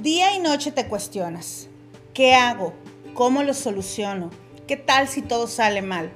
Día 0.00 0.34
y 0.34 0.38
noche 0.38 0.72
te 0.72 0.88
cuestionas, 0.88 1.68
¿qué 2.14 2.34
hago? 2.34 2.72
¿Cómo 3.12 3.42
lo 3.42 3.52
soluciono? 3.52 4.30
¿Qué 4.66 4.78
tal 4.78 5.08
si 5.08 5.20
todo 5.20 5.46
sale 5.46 5.82
mal? 5.82 6.10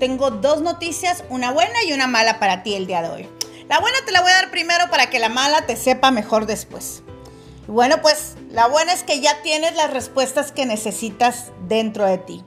Tengo 0.00 0.32
dos 0.32 0.60
noticias, 0.60 1.22
una 1.30 1.52
buena 1.52 1.84
y 1.86 1.92
una 1.92 2.08
mala 2.08 2.40
para 2.40 2.64
ti 2.64 2.74
el 2.74 2.88
día 2.88 3.02
de 3.02 3.10
hoy. 3.10 3.28
La 3.68 3.78
buena 3.78 3.96
te 4.04 4.10
la 4.10 4.22
voy 4.22 4.32
a 4.32 4.42
dar 4.42 4.50
primero 4.50 4.90
para 4.90 5.08
que 5.08 5.20
la 5.20 5.28
mala 5.28 5.66
te 5.66 5.76
sepa 5.76 6.10
mejor 6.10 6.46
después. 6.46 7.04
Bueno, 7.68 8.02
pues 8.02 8.34
la 8.50 8.66
buena 8.66 8.92
es 8.92 9.04
que 9.04 9.20
ya 9.20 9.40
tienes 9.40 9.76
las 9.76 9.92
respuestas 9.92 10.50
que 10.50 10.66
necesitas 10.66 11.52
dentro 11.68 12.06
de 12.06 12.18
ti. 12.18 12.44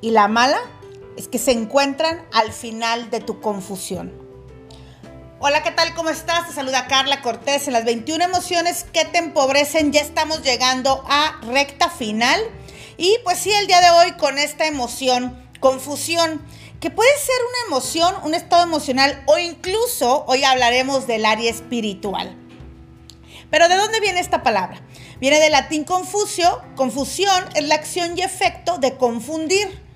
Y 0.00 0.12
la 0.12 0.28
mala 0.28 0.60
es 1.18 1.28
que 1.28 1.38
se 1.38 1.52
encuentran 1.52 2.26
al 2.32 2.52
final 2.52 3.10
de 3.10 3.20
tu 3.20 3.42
confusión. 3.42 4.27
Hola, 5.40 5.62
¿qué 5.62 5.70
tal? 5.70 5.94
¿Cómo 5.94 6.10
estás? 6.10 6.48
Te 6.48 6.52
saluda 6.52 6.88
Carla 6.88 7.22
Cortés 7.22 7.68
en 7.68 7.72
las 7.72 7.84
21 7.84 8.24
emociones 8.24 8.84
que 8.92 9.04
te 9.04 9.18
empobrecen. 9.18 9.92
Ya 9.92 10.00
estamos 10.00 10.42
llegando 10.42 11.04
a 11.08 11.40
recta 11.42 11.88
final. 11.88 12.40
Y 12.96 13.16
pues 13.22 13.38
sí, 13.38 13.52
el 13.52 13.68
día 13.68 13.80
de 13.80 13.90
hoy 13.90 14.12
con 14.18 14.36
esta 14.36 14.66
emoción, 14.66 15.40
confusión, 15.60 16.44
que 16.80 16.90
puede 16.90 17.16
ser 17.18 17.36
una 17.50 17.68
emoción, 17.68 18.16
un 18.24 18.34
estado 18.34 18.64
emocional 18.64 19.22
o 19.26 19.38
incluso 19.38 20.24
hoy 20.26 20.42
hablaremos 20.42 21.06
del 21.06 21.24
área 21.24 21.48
espiritual. 21.48 22.36
Pero 23.48 23.68
¿de 23.68 23.76
dónde 23.76 24.00
viene 24.00 24.18
esta 24.18 24.42
palabra? 24.42 24.82
Viene 25.20 25.38
del 25.38 25.52
latín 25.52 25.84
confucio. 25.84 26.62
Confusión 26.74 27.44
es 27.54 27.62
la 27.62 27.76
acción 27.76 28.18
y 28.18 28.22
efecto 28.22 28.78
de 28.78 28.96
confundir. 28.96 29.86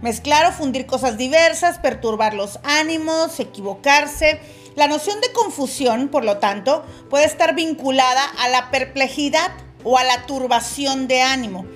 Mezclar 0.00 0.46
o 0.46 0.52
fundir 0.52 0.86
cosas 0.86 1.16
diversas, 1.16 1.78
perturbar 1.78 2.34
los 2.34 2.60
ánimos, 2.62 3.40
equivocarse 3.40 4.40
la 4.74 4.88
noción 4.88 5.20
de 5.20 5.32
confusión, 5.32 6.08
por 6.08 6.24
lo 6.24 6.38
tanto, 6.38 6.84
puede 7.10 7.24
estar 7.24 7.54
vinculada 7.54 8.24
a 8.24 8.48
la 8.48 8.70
perplejidad 8.70 9.52
o 9.84 9.98
a 9.98 10.04
la 10.04 10.26
turbación 10.26 11.08
de 11.08 11.22
ánimo. 11.22 11.66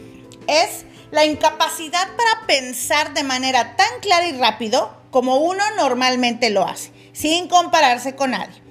Es 0.47 0.85
la 1.11 1.25
incapacidad 1.25 2.09
para 2.17 2.47
pensar 2.47 3.15
de 3.15 3.23
manera 3.23 3.77
tan 3.77 4.01
clara 4.01 4.27
y 4.27 4.33
rápido 4.33 4.97
como 5.11 5.37
uno 5.37 5.63
normalmente 5.77 6.51
lo 6.51 6.67
hace, 6.67 6.93
sin 7.13 7.49
compararse 7.49 8.15
con 8.17 8.33
nadie. 8.33 8.63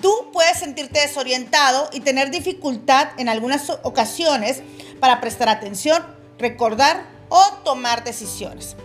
Tú 0.00 0.30
puedes 0.32 0.58
sentirte 0.58 1.00
desorientado 1.00 1.88
y 1.92 2.00
tener 2.00 2.30
dificultad 2.30 3.08
en 3.16 3.28
algunas 3.28 3.70
ocasiones 3.82 4.62
para 5.00 5.20
prestar 5.20 5.48
atención, 5.48 6.04
recordar 6.38 7.06
o 7.28 7.42
tomar 7.64 8.04
decisiones. 8.04 8.76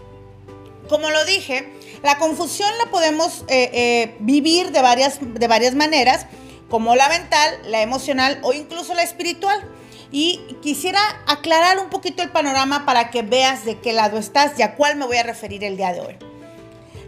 Como 0.88 1.10
lo 1.10 1.24
dije, 1.26 1.72
la 2.04 2.18
confusión 2.18 2.70
la 2.84 2.90
podemos 2.90 3.44
eh, 3.48 3.70
eh, 3.74 4.16
vivir 4.20 4.72
de 4.72 4.82
varias, 4.82 5.20
de 5.22 5.48
varias 5.48 5.76
maneras, 5.76 6.26
como 6.70 6.96
la 6.96 7.10
mental, 7.10 7.60
la 7.66 7.82
emocional 7.82 8.40
o 8.44 8.54
incluso 8.54 8.94
la 8.94 9.04
espiritual. 9.04 9.60
Y 10.12 10.42
quisiera 10.62 11.00
aclarar 11.26 11.80
un 11.80 11.90
poquito 11.90 12.22
el 12.22 12.32
panorama 12.32 12.86
para 12.86 13.10
que 13.12 13.22
veas 13.22 13.64
de 13.64 13.80
qué 13.80 13.94
lado 13.94 14.18
estás 14.18 14.60
y 14.60 14.62
a 14.62 14.76
cuál 14.76 14.98
me 14.98 15.06
voy 15.06 15.18
a 15.18 15.24
referir 15.24 15.64
el 15.64 15.78
día 15.78 15.94
de 15.94 16.02
hoy. 16.02 16.18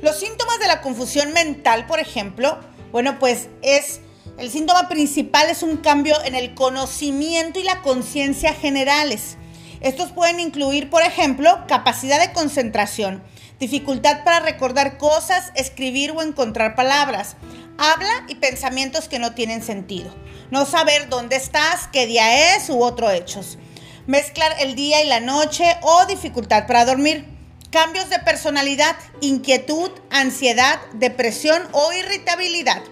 Los 0.01 0.19
síntomas 0.19 0.59
de 0.59 0.67
la 0.67 0.81
confusión 0.81 1.33
mental, 1.33 1.85
por 1.85 1.99
ejemplo, 1.99 2.59
bueno, 2.91 3.19
pues 3.19 3.49
es 3.61 3.99
el 4.37 4.49
síntoma 4.49 4.89
principal 4.89 5.49
es 5.49 5.61
un 5.61 5.77
cambio 5.77 6.15
en 6.23 6.33
el 6.33 6.55
conocimiento 6.55 7.59
y 7.59 7.63
la 7.63 7.81
conciencia 7.81 8.53
generales. 8.53 9.37
Estos 9.79 10.11
pueden 10.11 10.39
incluir, 10.39 10.89
por 10.89 11.03
ejemplo, 11.03 11.65
capacidad 11.67 12.19
de 12.19 12.33
concentración, 12.33 13.21
dificultad 13.63 14.25
para 14.25 14.41
recordar 14.41 14.97
cosas, 14.97 15.53
escribir 15.55 16.11
o 16.11 16.21
encontrar 16.21 16.75
palabras, 16.75 17.37
habla 17.77 18.25
y 18.27 18.35
pensamientos 18.35 19.07
que 19.07 19.19
no 19.19 19.35
tienen 19.35 19.63
sentido, 19.63 20.13
no 20.51 20.65
saber 20.65 21.07
dónde 21.07 21.37
estás, 21.37 21.87
qué 21.93 22.05
día 22.05 22.55
es 22.57 22.69
u 22.69 22.83
otros 22.83 23.13
hechos, 23.13 23.57
mezclar 24.05 24.53
el 24.59 24.75
día 24.75 25.01
y 25.01 25.07
la 25.07 25.21
noche 25.21 25.63
o 25.81 26.05
dificultad 26.07 26.67
para 26.67 26.83
dormir, 26.83 27.25
cambios 27.71 28.09
de 28.09 28.19
personalidad, 28.19 28.97
inquietud, 29.21 29.91
ansiedad, 30.09 30.81
depresión 30.95 31.63
o 31.71 31.93
irritabilidad. 31.93 32.83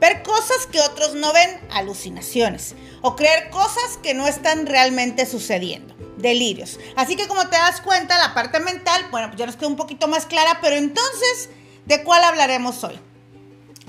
Ver 0.00 0.22
cosas 0.22 0.66
que 0.70 0.80
otros 0.80 1.14
no 1.14 1.32
ven, 1.32 1.60
alucinaciones, 1.70 2.74
o 3.02 3.16
creer 3.16 3.50
cosas 3.50 3.98
que 4.02 4.14
no 4.14 4.26
están 4.26 4.66
realmente 4.66 5.26
sucediendo 5.26 5.94
delirios. 6.16 6.78
Así 6.96 7.16
que 7.16 7.28
como 7.28 7.48
te 7.48 7.56
das 7.56 7.80
cuenta, 7.80 8.18
la 8.18 8.34
parte 8.34 8.60
mental, 8.60 9.06
bueno, 9.10 9.28
pues 9.28 9.38
ya 9.38 9.46
nos 9.46 9.56
queda 9.56 9.68
un 9.68 9.76
poquito 9.76 10.08
más 10.08 10.26
clara, 10.26 10.58
pero 10.60 10.76
entonces, 10.76 11.50
¿de 11.86 12.02
cuál 12.02 12.24
hablaremos 12.24 12.82
hoy? 12.84 12.98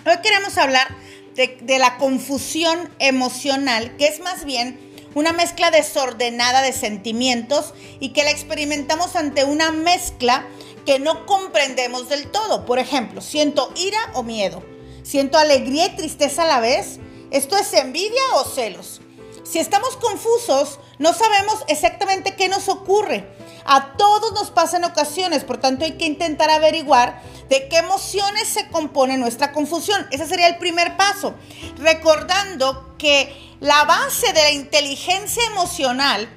Hoy 0.05 0.17
queremos 0.21 0.57
hablar 0.57 0.87
de, 1.35 1.57
de 1.61 1.79
la 1.79 1.97
confusión 1.97 2.89
emocional, 2.99 3.95
que 3.97 4.07
es 4.07 4.19
más 4.19 4.45
bien 4.45 4.79
una 5.15 5.33
mezcla 5.33 5.71
desordenada 5.71 6.61
de 6.61 6.73
sentimientos 6.73 7.73
y 7.99 8.09
que 8.09 8.23
la 8.23 8.31
experimentamos 8.31 9.15
ante 9.15 9.43
una 9.43 9.71
mezcla 9.71 10.45
que 10.85 10.99
no 10.99 11.25
comprendemos 11.25 12.07
del 12.07 12.27
todo. 12.29 12.65
Por 12.65 12.79
ejemplo, 12.79 13.21
siento 13.21 13.73
ira 13.75 13.99
o 14.13 14.23
miedo, 14.23 14.63
siento 15.07 15.37
alegría 15.37 15.85
y 15.85 15.95
tristeza 15.95 16.43
a 16.43 16.47
la 16.47 16.59
vez. 16.59 16.99
¿Esto 17.31 17.57
es 17.57 17.73
envidia 17.73 18.21
o 18.35 18.43
celos? 18.43 19.01
Si 19.43 19.59
estamos 19.59 19.95
confusos, 19.95 20.79
no 20.99 21.13
sabemos 21.13 21.63
exactamente 21.69 22.35
qué 22.35 22.49
nos 22.49 22.67
ocurre. 22.67 23.25
A 23.65 23.93
todos 23.93 24.33
nos 24.33 24.51
pasa 24.51 24.77
en 24.77 24.83
ocasiones, 24.83 25.45
por 25.45 25.57
tanto 25.57 25.85
hay 25.85 25.93
que 25.93 26.05
intentar 26.05 26.49
averiguar 26.49 27.21
de 27.49 27.69
qué 27.69 27.77
emociones 27.77 28.49
se 28.49 28.67
compone 28.67 29.17
nuestra 29.17 29.53
confusión. 29.53 30.05
Ese 30.11 30.27
sería 30.27 30.47
el 30.47 30.57
primer 30.57 30.97
paso. 30.97 31.33
Recordando 31.77 32.95
que 32.97 33.33
la 33.61 33.85
base 33.85 34.33
de 34.33 34.41
la 34.41 34.51
inteligencia 34.51 35.43
emocional 35.51 36.27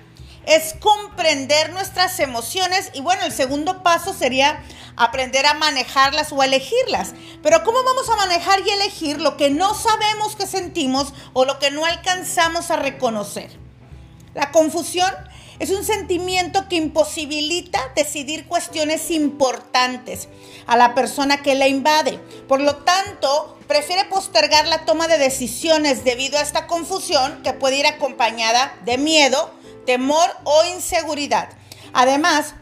es 0.50 0.74
comprender 0.80 1.72
nuestras 1.72 2.18
emociones 2.18 2.90
y 2.92 3.00
bueno, 3.00 3.22
el 3.24 3.30
segundo 3.30 3.84
paso 3.84 4.12
sería 4.12 4.60
aprender 4.96 5.46
a 5.46 5.54
manejarlas 5.54 6.32
o 6.32 6.42
a 6.42 6.44
elegirlas. 6.44 7.12
Pero 7.40 7.62
¿cómo 7.62 7.84
vamos 7.84 8.08
a 8.08 8.16
manejar 8.16 8.58
y 8.66 8.70
elegir 8.70 9.20
lo 9.20 9.36
que 9.36 9.50
no 9.50 9.74
sabemos 9.74 10.34
que 10.34 10.48
sentimos 10.48 11.14
o 11.34 11.44
lo 11.44 11.60
que 11.60 11.70
no 11.70 11.84
alcanzamos 11.84 12.72
a 12.72 12.76
reconocer? 12.76 13.56
La 14.34 14.50
confusión 14.50 15.12
es 15.60 15.70
un 15.70 15.84
sentimiento 15.84 16.68
que 16.68 16.76
imposibilita 16.76 17.80
decidir 17.94 18.46
cuestiones 18.46 19.12
importantes 19.12 20.28
a 20.66 20.76
la 20.76 20.96
persona 20.96 21.42
que 21.42 21.54
la 21.54 21.68
invade. 21.68 22.18
Por 22.48 22.60
lo 22.60 22.74
tanto, 22.76 23.56
prefiere 23.68 24.06
postergar 24.06 24.66
la 24.66 24.84
toma 24.84 25.06
de 25.06 25.18
decisiones 25.18 26.02
debido 26.02 26.38
a 26.38 26.42
esta 26.42 26.66
confusión 26.66 27.40
que 27.44 27.52
puede 27.52 27.76
ir 27.76 27.86
acompañada 27.86 28.74
de 28.84 28.98
miedo, 28.98 29.59
temor 29.86 30.28
o 30.44 30.64
inseguridad. 30.74 31.48
Además, 31.92 32.54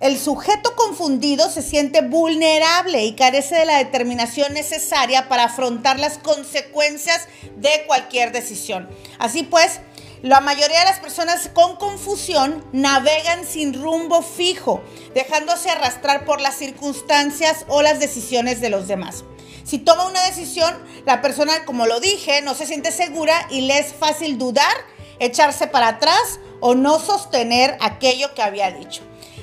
el 0.00 0.18
sujeto 0.18 0.74
confundido 0.76 1.50
se 1.50 1.60
siente 1.60 2.00
vulnerable 2.00 3.04
y 3.04 3.14
carece 3.14 3.56
de 3.56 3.66
la 3.66 3.76
determinación 3.76 4.54
necesaria 4.54 5.28
para 5.28 5.44
afrontar 5.44 5.98
las 5.98 6.16
consecuencias 6.16 7.28
de 7.56 7.84
cualquier 7.86 8.32
decisión. 8.32 8.88
Así 9.18 9.42
pues, 9.42 9.80
la 10.22 10.40
mayoría 10.40 10.78
de 10.78 10.84
las 10.86 11.00
personas 11.00 11.50
con 11.52 11.76
confusión 11.76 12.64
navegan 12.72 13.46
sin 13.46 13.74
rumbo 13.74 14.22
fijo, 14.22 14.82
dejándose 15.14 15.68
arrastrar 15.68 16.24
por 16.24 16.40
las 16.40 16.56
circunstancias 16.56 17.66
o 17.68 17.82
las 17.82 18.00
decisiones 18.00 18.62
de 18.62 18.70
los 18.70 18.88
demás. 18.88 19.24
Si 19.64 19.78
toma 19.78 20.06
una 20.06 20.24
decisión, 20.24 20.74
la 21.04 21.20
persona, 21.20 21.64
como 21.64 21.86
lo 21.86 22.00
dije, 22.00 22.40
no 22.42 22.54
se 22.54 22.66
siente 22.66 22.90
segura 22.90 23.46
y 23.50 23.62
le 23.62 23.78
es 23.78 23.92
fácil 23.92 24.38
dudar, 24.38 24.74
echarse 25.20 25.68
para 25.68 25.88
atrás 25.88 26.40
o 26.60 26.74
no 26.74 26.98
sostener 26.98 27.76
aquello 27.80 28.34
que 28.34 28.42
había 28.42 28.72
dicho. 28.72 29.02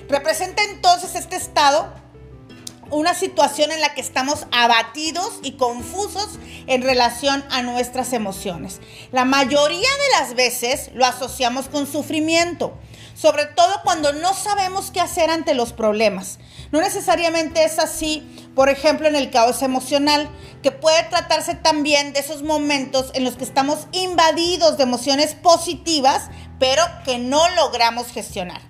Representa 0.10 0.64
entonces 0.64 1.16
este 1.16 1.36
estado 1.36 1.94
una 2.90 3.14
situación 3.14 3.72
en 3.72 3.82
la 3.82 3.94
que 3.94 4.02
estamos 4.02 4.48
abatidos 4.52 5.40
y 5.44 5.54
confusos 5.54 6.40
en 6.68 6.82
relación 6.82 7.44
a 7.50 7.62
nuestras 7.62 8.14
emociones. 8.14 8.80
La 9.12 9.26
mayoría 9.26 9.90
de 9.90 10.20
las 10.20 10.36
veces 10.36 10.92
lo 10.94 11.06
asociamos 11.06 11.68
con 11.68 11.86
sufrimiento, 11.86 12.78
sobre 13.20 13.48
todo 13.48 13.82
cuando 13.84 14.14
no 14.14 14.34
sabemos 14.36 14.92
qué 14.92 15.02
hacer 15.02 15.32
ante 15.32 15.56
los 15.56 15.74
problemas. 15.74 16.38
No 16.72 16.82
necesariamente 16.82 17.64
es 17.64 17.80
así, 17.80 18.22
por 18.56 18.70
ejemplo, 18.70 19.08
en 19.08 19.16
el 19.16 19.32
caos 19.32 19.64
emocional, 19.64 20.30
que 20.62 20.72
puede 20.72 21.02
tratarse 21.04 21.56
también 21.56 22.14
de 22.14 22.20
esos 22.20 22.44
momentos 22.44 23.10
en 23.16 23.24
los 23.24 23.36
que 23.36 23.44
estamos 23.44 23.88
invadidos 23.92 24.78
de 24.78 24.84
emociones 24.84 25.34
positivas, 25.34 26.30
pero 26.60 26.84
que 27.06 27.18
no 27.18 27.42
logramos 27.56 28.08
gestionar. 28.08 28.62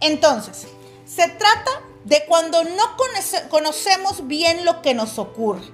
Entonces, 0.00 0.66
se 1.06 1.28
trata 1.28 1.70
de 2.04 2.24
cuando 2.26 2.62
no 2.62 2.96
conocemos 3.48 4.26
bien 4.26 4.66
lo 4.66 4.82
que 4.82 4.92
nos 4.92 5.18
ocurre. 5.18 5.64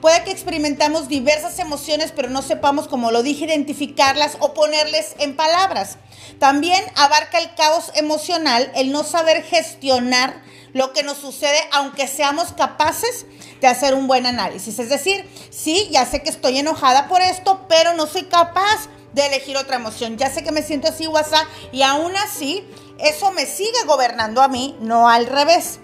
Puede 0.00 0.22
que 0.22 0.30
experimentamos 0.30 1.08
diversas 1.08 1.58
emociones, 1.58 2.12
pero 2.14 2.30
no 2.30 2.42
sepamos, 2.42 2.86
como 2.86 3.10
lo 3.10 3.22
dije, 3.22 3.46
identificarlas 3.46 4.36
o 4.40 4.54
ponerles 4.54 5.14
en 5.18 5.34
palabras. 5.34 5.98
También 6.38 6.84
abarca 6.94 7.38
el 7.38 7.54
caos 7.54 7.90
emocional, 7.94 8.70
el 8.76 8.92
no 8.92 9.02
saber 9.02 9.42
gestionar 9.42 10.40
lo 10.72 10.92
que 10.92 11.02
nos 11.02 11.18
sucede, 11.18 11.58
aunque 11.72 12.06
seamos 12.06 12.52
capaces 12.52 13.26
de 13.60 13.66
hacer 13.66 13.94
un 13.94 14.06
buen 14.06 14.26
análisis. 14.26 14.78
Es 14.78 14.88
decir, 14.88 15.28
sí, 15.50 15.88
ya 15.90 16.06
sé 16.06 16.22
que 16.22 16.30
estoy 16.30 16.58
enojada 16.58 17.08
por 17.08 17.20
esto, 17.20 17.66
pero 17.68 17.94
no 17.94 18.06
soy 18.06 18.24
capaz 18.24 18.88
de 19.14 19.26
elegir 19.26 19.56
otra 19.56 19.76
emoción. 19.76 20.16
Ya 20.16 20.30
sé 20.30 20.44
que 20.44 20.52
me 20.52 20.62
siento 20.62 20.88
así, 20.88 21.08
WhatsApp, 21.08 21.46
y 21.72 21.82
aún 21.82 22.14
así, 22.16 22.64
eso 22.98 23.32
me 23.32 23.46
sigue 23.46 23.82
gobernando 23.86 24.42
a 24.42 24.48
mí, 24.48 24.76
no 24.80 25.08
al 25.08 25.26
revés. 25.26 25.80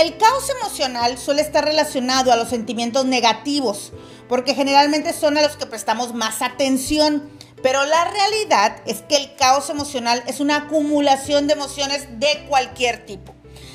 El 0.00 0.16
caos 0.16 0.48
emocional 0.48 1.18
suele 1.18 1.42
estar 1.42 1.62
relacionado 1.62 2.32
a 2.32 2.36
los 2.36 2.48
sentimientos 2.48 3.04
negativos, 3.04 3.92
porque 4.30 4.54
generalmente 4.54 5.12
son 5.12 5.36
a 5.36 5.42
los 5.42 5.58
que 5.58 5.66
prestamos 5.66 6.14
más 6.14 6.40
atención. 6.40 7.28
Pero 7.62 7.84
la 7.84 8.06
realidad 8.06 8.80
es 8.86 9.02
que 9.02 9.16
el 9.16 9.36
caos 9.36 9.68
emocional 9.68 10.22
es 10.26 10.40
una 10.40 10.56
acumulación 10.56 11.46
de 11.46 11.52
emociones 11.52 12.18
de 12.18 12.46
cualquier 12.48 13.04
tipo, 13.04 13.34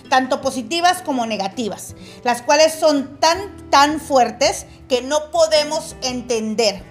tanto 0.10 0.42
positivas 0.42 1.04
como 1.04 1.28
negativas, 1.28 1.94
las 2.24 2.42
cuales 2.42 2.74
son 2.74 3.20
tan, 3.20 3.70
tan 3.70 4.00
fuertes 4.00 4.66
que 4.90 5.04
no 5.04 5.30
podemos 5.30 5.96
entender. 6.02 6.82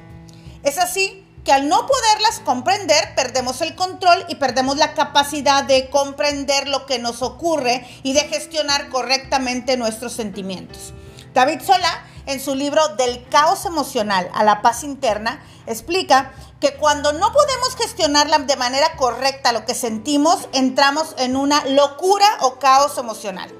Es 0.62 0.78
así 0.78 1.23
que 1.44 1.52
al 1.52 1.68
no 1.68 1.86
poderlas 1.86 2.40
comprender, 2.40 3.14
perdemos 3.14 3.60
el 3.60 3.74
control 3.74 4.24
y 4.28 4.36
perdemos 4.36 4.78
la 4.78 4.94
capacidad 4.94 5.62
de 5.62 5.90
comprender 5.90 6.68
lo 6.68 6.86
que 6.86 6.98
nos 6.98 7.22
ocurre 7.22 7.86
y 8.02 8.14
de 8.14 8.20
gestionar 8.20 8.88
correctamente 8.88 9.76
nuestros 9.76 10.14
sentimientos. 10.14 10.94
David 11.34 11.60
Sola, 11.60 12.04
en 12.26 12.40
su 12.40 12.54
libro 12.54 12.88
Del 12.96 13.28
caos 13.28 13.66
emocional 13.66 14.30
a 14.34 14.42
la 14.44 14.62
paz 14.62 14.84
interna, 14.84 15.44
explica 15.66 16.32
que 16.60 16.74
cuando 16.76 17.12
no 17.12 17.30
podemos 17.32 17.76
gestionar 17.76 18.46
de 18.46 18.56
manera 18.56 18.96
correcta 18.96 19.52
lo 19.52 19.66
que 19.66 19.74
sentimos, 19.74 20.48
entramos 20.52 21.14
en 21.18 21.36
una 21.36 21.62
locura 21.66 22.26
o 22.40 22.58
caos 22.58 22.96
emocional. 22.96 23.52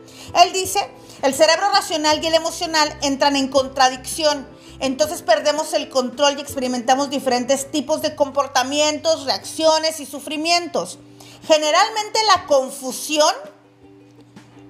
Él 0.42 0.52
dice, 0.54 0.90
el 1.24 1.34
cerebro 1.34 1.70
racional 1.70 2.22
y 2.22 2.26
el 2.28 2.34
emocional 2.34 2.96
entran 3.02 3.34
en 3.34 3.48
contradicción 3.48 4.46
entonces 4.80 5.22
perdemos 5.22 5.72
el 5.72 5.88
control 5.88 6.36
y 6.36 6.42
experimentamos 6.42 7.10
diferentes 7.10 7.70
tipos 7.70 8.02
de 8.02 8.14
comportamientos, 8.14 9.24
reacciones 9.24 10.00
y 10.00 10.06
sufrimientos. 10.06 10.98
Generalmente 11.46 12.18
la 12.34 12.46
confusión 12.46 13.32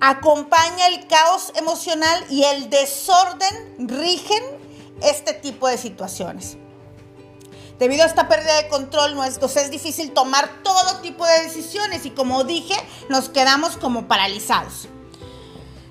acompaña 0.01 0.89
el 0.89 1.07
caos 1.07 1.53
emocional 1.57 2.25
y 2.29 2.45
el 2.45 2.69
desorden 2.69 3.89
rigen 3.89 4.43
este 5.03 5.33
tipo 5.33 5.69
de 5.69 5.79
situaciones. 5.79 6.59
Debido 7.79 8.05
a 8.05 8.07
esta 8.07 8.29
pérdida 8.29 8.55
de 8.63 8.69
control, 8.69 9.17
nos 9.17 9.57
es 9.57 9.71
difícil 9.71 10.13
tomar 10.13 10.63
todo 10.63 11.01
tipo 11.01 11.27
de 11.27 11.43
decisiones 11.43 12.07
y 12.07 12.11
como 12.11 12.45
dije, 12.45 12.77
nos 13.09 13.29
quedamos 13.31 13.77
como 13.77 14.07
paralizados. 14.07 14.89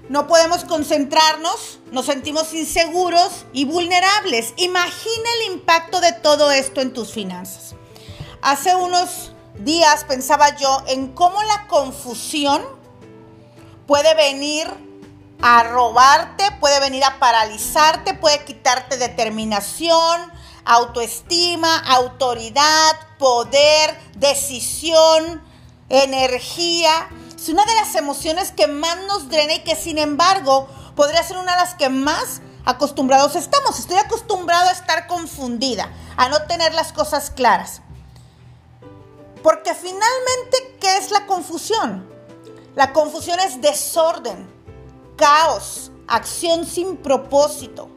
No 0.10 0.28
podemos 0.28 0.66
concentrarnos, 0.66 1.80
nos 1.92 2.06
sentimos 2.06 2.54
inseguros 2.54 3.46
y 3.54 3.66
vulnerables. 3.66 4.54
Imagina 4.58 5.30
el 5.40 5.54
impacto 5.54 6.02
de 6.02 6.12
todo 6.12 6.52
esto 6.52 6.82
en 6.82 6.94
tus 6.94 7.14
finanzas. 7.14 7.76
Hace 8.42 8.76
unos 8.76 9.32
días 9.60 10.04
pensaba 10.04 10.56
yo 10.58 10.84
en 10.88 11.14
cómo 11.14 11.42
la 11.44 11.68
confusión 11.68 12.62
puede 13.88 14.14
venir 14.16 14.68
a 15.42 15.64
robarte, 15.64 16.44
puede 16.60 16.80
venir 16.80 17.04
a 17.06 17.20
paralizarte, 17.20 18.14
puede 18.14 18.44
quitarte 18.44 18.98
determinación, 18.98 20.32
autoestima, 20.66 21.80
autoridad, 21.80 22.96
poder, 23.20 23.98
decisión, 24.16 25.42
energía. 25.90 27.10
Es 27.44 27.50
una 27.50 27.66
de 27.66 27.76
las 27.76 27.94
emociones 27.96 28.54
que 28.54 28.68
más 28.68 28.98
nos 29.06 29.28
drena 29.28 29.56
y 29.56 29.64
que 29.66 29.76
sin 29.76 29.98
embargo 29.98 30.66
podría 30.96 31.22
ser 31.24 31.36
una 31.36 31.52
de 31.52 31.58
las 31.58 31.76
que 31.76 31.90
más 31.90 32.40
acostumbrados 32.64 33.36
estamos. 33.36 33.78
Estoy 33.78 33.98
acostumbrado 33.98 34.70
a 34.70 34.72
estar 34.72 35.08
confundida, 35.08 35.92
a 36.16 36.30
no 36.30 36.44
tener 36.44 36.74
las 36.74 36.94
cosas 36.94 37.32
claras. 37.32 37.82
Porque 39.44 39.76
finalmente, 39.76 40.78
¿qué 40.80 40.96
es 40.96 41.12
la 41.12 41.26
confusión? 41.26 42.10
La 42.76 42.94
confusión 42.94 43.38
es 43.42 43.60
desorden, 43.60 44.50
caos, 45.18 45.92
acción 46.08 46.66
sin 46.66 46.96
propósito. 46.96 47.90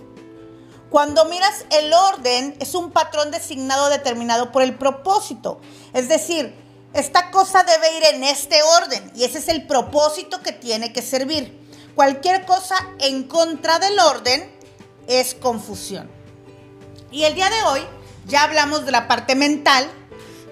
Cuando 0.91 1.25
miras 1.27 1.67
el 1.71 1.93
orden, 1.93 2.57
es 2.59 2.75
un 2.75 2.91
patrón 2.91 3.31
designado 3.31 3.91
determinado 3.91 4.51
por 4.51 4.63
el 4.63 4.77
propósito. 4.77 5.61
Es 5.93 6.09
decir, 6.09 6.66
esta 6.93 7.31
cosa 7.31 7.63
debe 7.63 7.97
ir 7.97 8.05
en 8.15 8.25
este 8.25 8.63
orden 8.63 9.13
y 9.15 9.25
ese 9.25 9.39
es 9.39 9.49
el 9.49 9.67
propósito 9.67 10.41
que 10.43 10.53
tiene 10.53 10.93
que 10.93 11.03
servir. 11.03 11.61
Cualquier 11.95 12.45
cosa 12.45 12.77
en 12.99 13.25
contra 13.25 13.79
del 13.79 13.99
orden 13.99 14.51
es 15.07 15.35
confusión. 15.35 16.11
Y 17.11 17.25
el 17.25 17.35
día 17.35 17.49
de 17.49 17.63
hoy 17.63 17.81
ya 18.27 18.43
hablamos 18.43 18.85
de 18.85 18.93
la 18.93 19.09
parte 19.09 19.35
mental, 19.35 19.89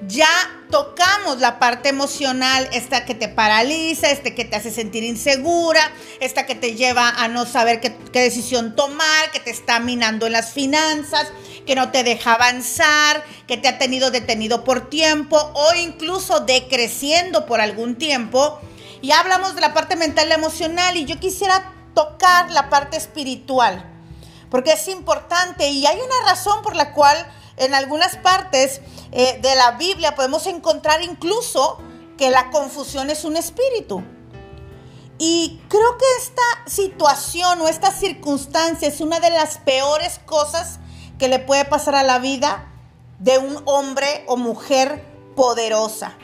ya 0.06 0.28
tocamos 0.74 1.38
la 1.38 1.60
parte 1.60 1.88
emocional, 1.88 2.68
esta 2.72 3.04
que 3.04 3.14
te 3.14 3.28
paraliza, 3.28 4.10
este 4.10 4.34
que 4.34 4.44
te 4.44 4.56
hace 4.56 4.72
sentir 4.72 5.04
insegura, 5.04 5.92
esta 6.18 6.46
que 6.46 6.56
te 6.56 6.74
lleva 6.74 7.10
a 7.10 7.28
no 7.28 7.46
saber 7.46 7.78
qué, 7.78 7.96
qué 8.12 8.22
decisión 8.22 8.74
tomar, 8.74 9.30
que 9.30 9.38
te 9.38 9.52
está 9.52 9.78
minando 9.78 10.26
en 10.26 10.32
las 10.32 10.52
finanzas, 10.52 11.28
que 11.64 11.76
no 11.76 11.92
te 11.92 12.02
deja 12.02 12.32
avanzar, 12.32 13.22
que 13.46 13.56
te 13.56 13.68
ha 13.68 13.78
tenido 13.78 14.10
detenido 14.10 14.64
por 14.64 14.90
tiempo 14.90 15.36
o 15.54 15.74
incluso 15.76 16.40
decreciendo 16.40 17.46
por 17.46 17.60
algún 17.60 17.94
tiempo. 17.94 18.58
Y 19.00 19.12
hablamos 19.12 19.54
de 19.54 19.60
la 19.60 19.74
parte 19.74 19.94
mental 19.94 20.26
y 20.28 20.32
emocional 20.32 20.96
y 20.96 21.04
yo 21.04 21.20
quisiera 21.20 21.72
tocar 21.94 22.50
la 22.50 22.68
parte 22.68 22.96
espiritual, 22.96 23.88
porque 24.50 24.72
es 24.72 24.88
importante 24.88 25.68
y 25.68 25.86
hay 25.86 25.98
una 26.00 26.30
razón 26.32 26.62
por 26.62 26.74
la 26.74 26.92
cual 26.94 27.16
en 27.58 27.74
algunas 27.74 28.16
partes 28.16 28.80
eh, 29.16 29.38
de 29.40 29.54
la 29.54 29.72
Biblia 29.72 30.16
podemos 30.16 30.46
encontrar 30.48 31.00
incluso 31.00 31.78
que 32.18 32.30
la 32.30 32.50
confusión 32.50 33.10
es 33.10 33.24
un 33.24 33.36
espíritu. 33.36 34.02
Y 35.18 35.60
creo 35.68 35.96
que 35.96 36.04
esta 36.18 36.42
situación 36.66 37.60
o 37.60 37.68
esta 37.68 37.92
circunstancia 37.92 38.88
es 38.88 39.00
una 39.00 39.20
de 39.20 39.30
las 39.30 39.58
peores 39.58 40.18
cosas 40.26 40.80
que 41.16 41.28
le 41.28 41.38
puede 41.38 41.64
pasar 41.64 41.94
a 41.94 42.02
la 42.02 42.18
vida 42.18 42.72
de 43.20 43.38
un 43.38 43.62
hombre 43.66 44.24
o 44.26 44.36
mujer 44.36 45.04
poderosa, 45.36 46.14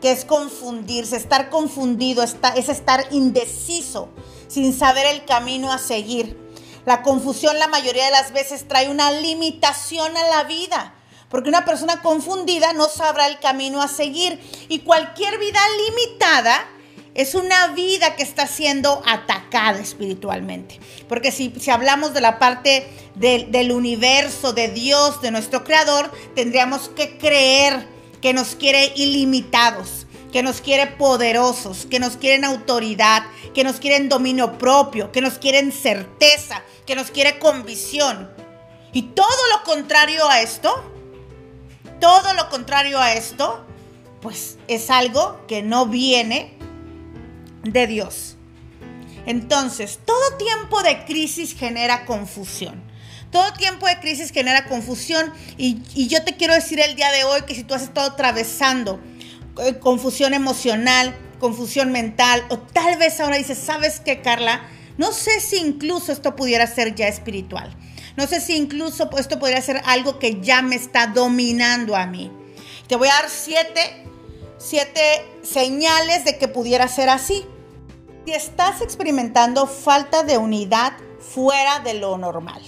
que 0.00 0.10
es 0.10 0.24
confundirse, 0.24 1.16
estar 1.16 1.50
confundido, 1.50 2.24
es 2.24 2.68
estar 2.68 3.06
indeciso, 3.12 4.08
sin 4.48 4.76
saber 4.76 5.06
el 5.06 5.24
camino 5.24 5.72
a 5.72 5.78
seguir. 5.78 6.36
La 6.84 7.02
confusión 7.02 7.60
la 7.60 7.68
mayoría 7.68 8.06
de 8.06 8.10
las 8.10 8.32
veces 8.32 8.66
trae 8.66 8.90
una 8.90 9.12
limitación 9.12 10.16
a 10.16 10.24
la 10.24 10.42
vida, 10.44 10.94
porque 11.30 11.48
una 11.48 11.64
persona 11.64 12.02
confundida 12.02 12.72
no 12.72 12.88
sabrá 12.88 13.26
el 13.28 13.38
camino 13.38 13.80
a 13.80 13.88
seguir 13.88 14.40
y 14.68 14.80
cualquier 14.80 15.38
vida 15.38 15.60
limitada 15.86 16.68
es 17.14 17.34
una 17.34 17.68
vida 17.68 18.16
que 18.16 18.22
está 18.22 18.46
siendo 18.46 19.02
atacada 19.06 19.78
espiritualmente. 19.78 20.78
Porque 21.08 21.32
si, 21.32 21.52
hablamos 21.70 22.14
de 22.14 22.20
la 22.20 22.38
parte 22.38 22.88
del 23.14 23.72
universo, 23.72 24.52
de 24.52 24.68
Dios, 24.68 25.20
de 25.20 25.30
nuestro 25.30 25.64
Creador, 25.64 26.10
tendríamos 26.34 26.88
que 26.88 27.18
creer 27.18 27.86
que 28.20 28.32
nos 28.32 28.54
quiere 28.54 28.92
ilimitados, 28.96 30.06
que 30.32 30.42
nos 30.42 30.60
quiere 30.60 30.86
poderosos, 30.86 31.86
que 31.86 31.98
nos 31.98 32.16
quieren 32.16 32.44
autoridad, 32.44 33.24
que 33.54 33.64
nos 33.64 33.80
quieren 33.80 34.08
dominio 34.08 34.58
propio, 34.58 35.10
que 35.10 35.20
nos 35.20 35.38
quieren 35.38 35.72
certeza, 35.72 36.62
que 36.86 36.94
nos 36.94 37.10
quiere 37.10 37.38
convicción. 37.38 38.30
Y 38.92 39.02
todo 39.02 39.48
lo 39.52 39.64
contrario 39.64 40.28
a 40.28 40.40
esto, 40.40 40.99
todo 42.00 42.34
lo 42.34 42.48
contrario 42.48 42.98
a 42.98 43.12
esto, 43.12 43.64
pues 44.20 44.58
es 44.68 44.90
algo 44.90 45.44
que 45.46 45.62
no 45.62 45.86
viene 45.86 46.54
de 47.62 47.86
Dios. 47.86 48.36
Entonces, 49.26 50.00
todo 50.04 50.36
tiempo 50.38 50.82
de 50.82 51.04
crisis 51.04 51.54
genera 51.54 52.04
confusión. 52.06 52.82
Todo 53.30 53.52
tiempo 53.52 53.86
de 53.86 54.00
crisis 54.00 54.32
genera 54.32 54.64
confusión 54.64 55.32
y, 55.56 56.08
yo 56.08 56.24
te 56.24 56.36
quiero 56.36 56.52
decir 56.52 56.80
el 56.80 56.96
día 56.96 57.12
de 57.12 57.22
hoy 57.22 57.42
que 57.42 57.54
si 57.54 57.62
tú 57.62 57.74
has 57.74 57.82
estado 57.82 58.10
atravesando 58.10 58.98
eh, 59.64 59.78
confusión 59.78 60.34
emocional, 60.34 61.16
confusión 61.38 61.92
mental 61.92 62.44
o 62.48 62.58
tal 62.58 62.98
vez 62.98 63.20
ahora 63.20 63.36
dices, 63.36 63.58
¿sabes 63.58 64.00
qué, 64.00 64.20
Carla? 64.20 64.62
No 64.98 65.12
sé 65.12 65.40
si 65.40 65.58
incluso 65.58 66.10
esto 66.10 66.34
pudiera 66.34 66.66
ser 66.66 66.96
ya 66.96 67.06
espiritual. 67.06 67.76
No 68.16 68.26
sé 68.26 68.40
si 68.40 68.56
incluso 68.56 69.08
esto 69.18 69.38
podría 69.38 69.62
ser 69.62 69.80
algo 69.84 70.18
que 70.18 70.40
ya 70.40 70.62
me 70.62 70.76
está 70.76 71.06
dominando 71.06 71.96
a 71.96 72.06
mí. 72.06 72.30
Te 72.88 72.96
voy 72.96 73.08
a 73.08 73.14
dar 73.14 73.30
siete 73.30 74.00
siete 74.60 75.00
señales 75.42 76.24
de 76.24 76.38
que 76.38 76.46
pudiera 76.46 76.86
ser 76.86 77.08
así. 77.08 77.44
Si 78.26 78.32
estás 78.32 78.82
experimentando 78.82 79.66
falta 79.66 80.22
de 80.22 80.36
unidad 80.36 80.92
fuera 81.18 81.80
de 81.80 81.94
lo 81.94 82.18
normal. 82.18 82.62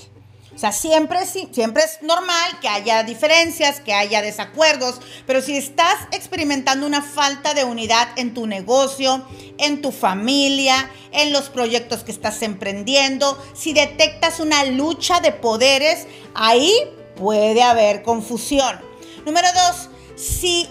O 0.55 0.59
sea, 0.59 0.71
siempre, 0.71 1.25
siempre 1.25 1.83
es 1.83 2.03
normal 2.03 2.61
que 2.61 2.69
haya 2.69 3.03
diferencias, 3.03 3.81
que 3.81 3.95
haya 3.95 4.21
desacuerdos, 4.21 5.01
pero 5.27 5.41
si 5.41 5.57
estás 5.57 5.97
experimentando 6.11 6.87
una 6.87 7.01
falta 7.01 7.55
de 7.55 7.65
unidad 7.65 8.09
en 8.17 8.35
tu 8.35 8.47
negocio, 8.47 9.25
en 9.59 9.81
tu 9.81 9.93
familia, 9.93 10.91
en 11.11 11.33
los 11.33 11.49
proyectos 11.49 12.05
que 12.05 12.13
estás 12.13 12.43
emprendiendo, 12.43 13.43
si 13.55 13.73
detectas 13.73 14.41
una 14.41 14.65
lucha 14.65 15.21
de 15.21 15.33
poderes, 15.33 16.07
ahí 16.35 16.73
puede 17.17 17.63
haber 17.63 18.03
confusión. 18.03 18.79
Número 19.25 19.49
dos, 19.55 19.89
si 20.17 20.69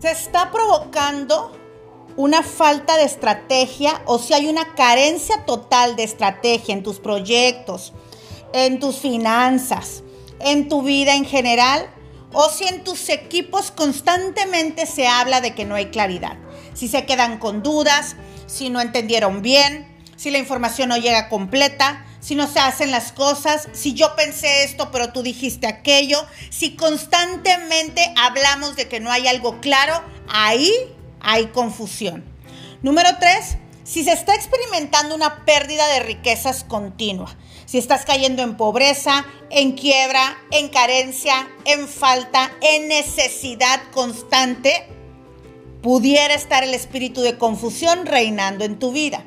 se 0.00 0.10
está 0.10 0.50
provocando 0.50 1.52
una 2.16 2.42
falta 2.42 2.96
de 2.96 3.04
estrategia 3.04 4.00
o 4.06 4.18
si 4.18 4.34
hay 4.34 4.46
una 4.46 4.74
carencia 4.74 5.44
total 5.44 5.96
de 5.96 6.04
estrategia 6.04 6.74
en 6.74 6.82
tus 6.82 7.00
proyectos, 7.00 7.92
en 8.54 8.78
tus 8.78 8.98
finanzas, 8.98 10.04
en 10.38 10.68
tu 10.68 10.82
vida 10.82 11.16
en 11.16 11.24
general, 11.24 11.90
o 12.32 12.48
si 12.48 12.64
en 12.64 12.84
tus 12.84 13.08
equipos 13.08 13.72
constantemente 13.72 14.86
se 14.86 15.08
habla 15.08 15.40
de 15.40 15.54
que 15.54 15.64
no 15.64 15.74
hay 15.74 15.86
claridad. 15.86 16.38
Si 16.72 16.86
se 16.86 17.04
quedan 17.04 17.38
con 17.38 17.64
dudas, 17.64 18.14
si 18.46 18.70
no 18.70 18.80
entendieron 18.80 19.42
bien, 19.42 19.92
si 20.16 20.30
la 20.30 20.38
información 20.38 20.88
no 20.88 20.96
llega 20.96 21.28
completa, 21.28 22.06
si 22.20 22.36
no 22.36 22.46
se 22.46 22.60
hacen 22.60 22.92
las 22.92 23.10
cosas, 23.10 23.68
si 23.72 23.92
yo 23.92 24.14
pensé 24.14 24.62
esto 24.62 24.92
pero 24.92 25.12
tú 25.12 25.22
dijiste 25.22 25.66
aquello, 25.66 26.24
si 26.50 26.76
constantemente 26.76 28.14
hablamos 28.16 28.76
de 28.76 28.86
que 28.86 29.00
no 29.00 29.10
hay 29.10 29.26
algo 29.26 29.60
claro, 29.60 30.00
ahí 30.28 30.72
hay 31.20 31.46
confusión. 31.46 32.24
Número 32.82 33.08
tres, 33.18 33.56
si 33.82 34.04
se 34.04 34.12
está 34.12 34.34
experimentando 34.34 35.14
una 35.16 35.44
pérdida 35.44 35.88
de 35.88 36.00
riquezas 36.00 36.62
continua, 36.62 37.36
si 37.74 37.78
estás 37.78 38.04
cayendo 38.04 38.44
en 38.44 38.56
pobreza, 38.56 39.26
en 39.50 39.72
quiebra, 39.72 40.38
en 40.52 40.68
carencia, 40.68 41.48
en 41.64 41.88
falta, 41.88 42.52
en 42.60 42.86
necesidad 42.86 43.82
constante, 43.90 44.86
pudiera 45.82 46.34
estar 46.34 46.62
el 46.62 46.72
espíritu 46.72 47.20
de 47.22 47.36
confusión 47.36 48.06
reinando 48.06 48.64
en 48.64 48.78
tu 48.78 48.92
vida. 48.92 49.24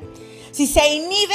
Si 0.50 0.66
se 0.66 0.94
inhibe 0.94 1.34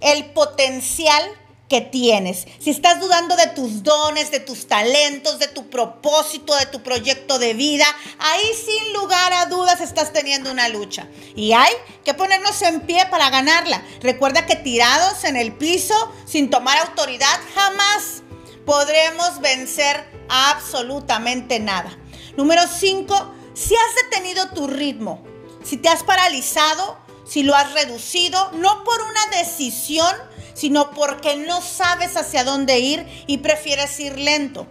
el 0.00 0.24
potencial 0.32 1.22
que 1.68 1.80
tienes, 1.80 2.46
si 2.60 2.70
estás 2.70 3.00
dudando 3.00 3.36
de 3.36 3.46
tus 3.48 3.82
dones, 3.82 4.30
de 4.30 4.40
tus 4.40 4.66
talentos, 4.66 5.38
de 5.38 5.48
tu 5.48 5.70
propósito, 5.70 6.54
de 6.56 6.66
tu 6.66 6.82
proyecto 6.82 7.38
de 7.38 7.54
vida, 7.54 7.86
ahí 8.18 8.50
sin 8.54 8.92
lugar 8.92 9.32
a 9.32 9.46
dudas 9.46 9.80
estás 9.80 10.12
teniendo 10.12 10.50
una 10.50 10.68
lucha. 10.68 11.08
Y 11.34 11.52
hay 11.52 11.72
que 12.04 12.12
ponernos 12.14 12.60
en 12.62 12.82
pie 12.82 13.06
para 13.06 13.30
ganarla. 13.30 13.82
Recuerda 14.00 14.46
que 14.46 14.56
tirados 14.56 15.24
en 15.24 15.36
el 15.36 15.54
piso, 15.54 15.94
sin 16.26 16.50
tomar 16.50 16.78
autoridad, 16.78 17.40
jamás 17.54 18.22
podremos 18.66 19.40
vencer 19.40 20.04
absolutamente 20.28 21.60
nada. 21.60 21.96
Número 22.36 22.62
5, 22.66 23.34
si 23.54 23.74
has 23.74 24.10
detenido 24.10 24.50
tu 24.50 24.66
ritmo, 24.66 25.22
si 25.62 25.78
te 25.78 25.88
has 25.88 26.02
paralizado, 26.02 26.98
si 27.24 27.42
lo 27.42 27.54
has 27.54 27.72
reducido, 27.72 28.50
no 28.52 28.84
por 28.84 29.00
una 29.00 29.38
decisión, 29.38 30.14
sino 30.54 30.90
porque 30.92 31.36
no 31.36 31.60
sabes 31.60 32.16
hacia 32.16 32.44
dónde 32.44 32.78
ir 32.78 33.24
y 33.26 33.38
prefieres 33.38 33.98
ir 34.00 34.18
lento. 34.18 34.66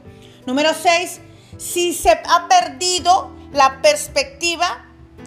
Número 0.46 0.72
6. 0.74 1.20
Si 1.58 1.94
se 1.94 2.10
ha 2.10 2.48
perdido 2.48 3.32
la 3.52 3.82
perspectiva 3.82 4.86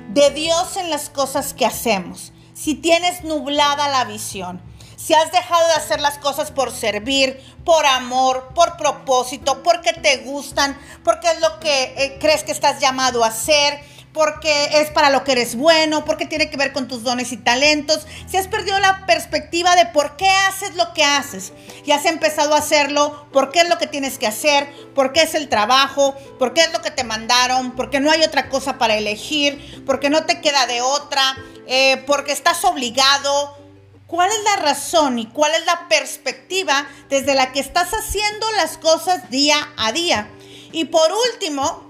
de 0.08 0.30
Dios 0.30 0.76
en 0.76 0.90
las 0.90 1.08
cosas 1.08 1.54
que 1.54 1.66
hacemos. 1.66 2.32
Si 2.54 2.74
tienes 2.74 3.22
nublada 3.22 3.88
la 3.88 4.04
visión. 4.04 4.60
Si 4.96 5.14
has 5.14 5.30
dejado 5.30 5.64
de 5.68 5.74
hacer 5.74 6.00
las 6.00 6.18
cosas 6.18 6.50
por 6.50 6.72
servir, 6.72 7.38
por 7.64 7.84
amor, 7.86 8.48
por 8.54 8.76
propósito, 8.76 9.62
porque 9.62 9.92
te 9.92 10.16
gustan, 10.18 10.76
porque 11.04 11.28
es 11.28 11.40
lo 11.40 11.60
que 11.60 11.94
eh, 11.96 12.16
crees 12.18 12.42
que 12.42 12.52
estás 12.52 12.80
llamado 12.80 13.22
a 13.22 13.28
hacer 13.28 13.78
porque 14.16 14.80
es 14.80 14.88
para 14.88 15.10
lo 15.10 15.24
que 15.24 15.32
eres 15.32 15.56
bueno, 15.56 16.06
porque 16.06 16.24
tiene 16.24 16.48
que 16.48 16.56
ver 16.56 16.72
con 16.72 16.88
tus 16.88 17.02
dones 17.02 17.32
y 17.32 17.36
talentos. 17.36 18.06
Si 18.26 18.38
has 18.38 18.48
perdido 18.48 18.78
la 18.80 19.04
perspectiva 19.04 19.76
de 19.76 19.84
por 19.84 20.16
qué 20.16 20.26
haces 20.48 20.74
lo 20.74 20.94
que 20.94 21.04
haces 21.04 21.52
y 21.84 21.92
has 21.92 22.06
empezado 22.06 22.54
a 22.54 22.58
hacerlo, 22.58 23.26
por 23.30 23.52
qué 23.52 23.60
es 23.60 23.68
lo 23.68 23.76
que 23.76 23.86
tienes 23.86 24.16
que 24.16 24.26
hacer, 24.26 24.72
por 24.94 25.12
qué 25.12 25.20
es 25.20 25.34
el 25.34 25.50
trabajo, 25.50 26.16
por 26.38 26.54
qué 26.54 26.62
es 26.62 26.72
lo 26.72 26.80
que 26.80 26.90
te 26.90 27.04
mandaron, 27.04 27.76
porque 27.76 28.00
no 28.00 28.10
hay 28.10 28.22
otra 28.22 28.48
cosa 28.48 28.78
para 28.78 28.96
elegir, 28.96 29.84
porque 29.84 30.08
no 30.08 30.24
te 30.24 30.40
queda 30.40 30.66
de 30.66 30.80
otra, 30.80 31.36
eh, 31.66 32.02
porque 32.06 32.32
estás 32.32 32.64
obligado. 32.64 33.58
¿Cuál 34.06 34.30
es 34.30 34.42
la 34.44 34.62
razón 34.62 35.18
y 35.18 35.26
cuál 35.26 35.52
es 35.54 35.66
la 35.66 35.88
perspectiva 35.88 36.88
desde 37.10 37.34
la 37.34 37.52
que 37.52 37.60
estás 37.60 37.92
haciendo 37.92 38.50
las 38.52 38.78
cosas 38.78 39.28
día 39.28 39.58
a 39.76 39.92
día? 39.92 40.30
Y 40.72 40.86
por 40.86 41.10
último, 41.32 41.85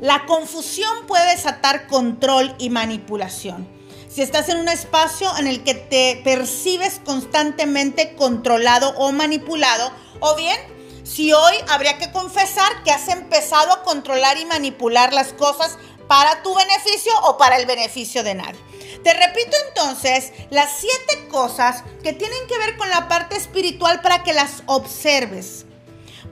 la 0.00 0.26
confusión 0.26 1.06
puede 1.06 1.34
desatar 1.34 1.86
control 1.86 2.54
y 2.58 2.70
manipulación. 2.70 3.68
Si 4.08 4.22
estás 4.22 4.48
en 4.48 4.58
un 4.58 4.68
espacio 4.68 5.30
en 5.38 5.46
el 5.46 5.62
que 5.64 5.74
te 5.74 6.20
percibes 6.24 7.00
constantemente 7.04 8.14
controlado 8.16 8.90
o 8.96 9.12
manipulado, 9.12 9.92
o 10.20 10.34
bien 10.34 10.58
si 11.04 11.32
hoy 11.32 11.54
habría 11.68 11.98
que 11.98 12.12
confesar 12.12 12.82
que 12.84 12.90
has 12.90 13.08
empezado 13.08 13.72
a 13.72 13.82
controlar 13.82 14.38
y 14.38 14.44
manipular 14.44 15.12
las 15.12 15.32
cosas 15.32 15.78
para 16.06 16.42
tu 16.42 16.54
beneficio 16.54 17.12
o 17.24 17.36
para 17.36 17.56
el 17.56 17.66
beneficio 17.66 18.22
de 18.22 18.34
nadie. 18.34 18.60
Te 19.04 19.14
repito 19.14 19.56
entonces 19.68 20.32
las 20.50 20.70
siete 20.78 21.28
cosas 21.28 21.84
que 22.02 22.12
tienen 22.12 22.46
que 22.48 22.58
ver 22.58 22.76
con 22.76 22.90
la 22.90 23.08
parte 23.08 23.36
espiritual 23.36 24.00
para 24.00 24.22
que 24.22 24.32
las 24.32 24.62
observes. 24.66 25.66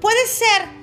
Puede 0.00 0.26
ser 0.26 0.75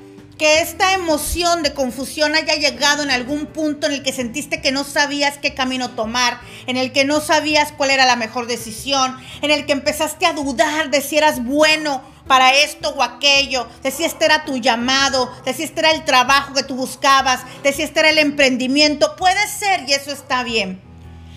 que 0.44 0.60
esta 0.60 0.94
emoción 0.94 1.64
de 1.64 1.74
confusión 1.74 2.36
haya 2.36 2.56
llegado 2.56 3.02
en 3.02 3.12
algún 3.12 3.46
punto 3.46 3.88
en 3.88 3.94
el 3.94 4.04
que 4.04 4.12
sentiste 4.12 4.60
que 4.60 4.74
no 4.74 4.84
sabías 4.84 5.38
qué 5.38 5.54
camino 5.54 5.92
tomar, 5.92 6.42
en 6.68 6.76
el 6.76 6.92
que 6.92 7.06
no 7.06 7.22
sabías 7.22 7.72
cuál 7.72 7.92
era 7.92 8.06
la 8.06 8.18
mejor 8.18 8.46
decisión, 8.46 9.18
en 9.42 9.52
el 9.52 9.66
que 9.66 9.72
empezaste 9.72 10.26
a 10.26 10.34
dudar 10.34 10.90
de 10.90 11.00
si 11.00 11.16
eras 11.16 11.46
bueno 11.46 12.02
para 12.28 12.54
esto 12.54 12.90
o 12.90 13.04
aquello, 13.04 13.70
de 13.84 13.92
si 13.92 14.04
este 14.04 14.26
era 14.26 14.44
tu 14.44 14.58
llamado, 14.58 15.34
de 15.46 15.54
si 15.54 15.64
este 15.64 15.80
era 15.80 15.92
el 15.92 16.04
trabajo 16.04 16.54
que 16.54 16.64
tú 16.64 16.76
buscabas, 16.76 17.40
de 17.64 17.72
si 17.72 17.84
este 17.84 18.02
era 18.02 18.10
el 18.10 18.18
emprendimiento. 18.18 19.16
Puede 19.16 19.48
ser 19.48 19.88
y 19.88 19.94
eso 19.94 20.12
está 20.12 20.44
bien. 20.44 20.82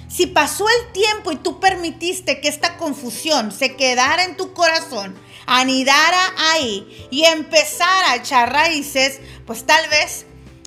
Si 0.08 0.26
pasó 0.26 0.66
el 0.68 0.92
tiempo 0.92 1.30
y 1.30 1.36
tú 1.36 1.60
permitiste 1.60 2.40
que 2.40 2.48
esta 2.48 2.76
confusión 2.76 3.52
se 3.52 3.76
quedara 3.76 4.24
en 4.24 4.36
tu 4.36 4.52
corazón, 4.52 5.16
anidara 5.46 6.32
ahí 6.52 7.08
y 7.10 7.24
empezara 7.24 8.12
a 8.12 8.16
echar 8.16 8.52
raíces, 8.52 9.20
pues 9.46 9.64
tal 9.64 9.88
vez 9.88 10.26